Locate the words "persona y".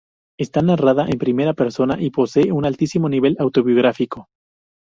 1.53-2.09